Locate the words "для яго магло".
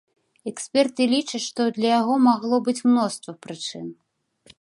1.75-2.55